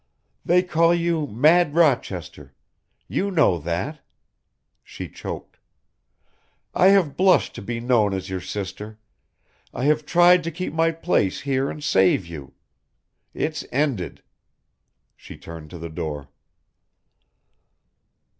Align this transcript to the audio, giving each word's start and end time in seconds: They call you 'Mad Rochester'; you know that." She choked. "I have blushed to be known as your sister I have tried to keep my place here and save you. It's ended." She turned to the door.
They 0.43 0.63
call 0.63 0.95
you 0.95 1.27
'Mad 1.27 1.75
Rochester'; 1.75 2.55
you 3.07 3.29
know 3.29 3.59
that." 3.59 4.01
She 4.83 5.07
choked. 5.07 5.59
"I 6.73 6.87
have 6.87 7.15
blushed 7.15 7.53
to 7.53 7.61
be 7.61 7.79
known 7.79 8.11
as 8.11 8.27
your 8.27 8.41
sister 8.41 8.97
I 9.71 9.83
have 9.83 10.03
tried 10.07 10.43
to 10.45 10.49
keep 10.49 10.73
my 10.73 10.89
place 10.91 11.41
here 11.41 11.69
and 11.69 11.83
save 11.83 12.25
you. 12.25 12.53
It's 13.35 13.63
ended." 13.71 14.23
She 15.15 15.37
turned 15.37 15.69
to 15.69 15.77
the 15.77 15.87
door. 15.87 16.29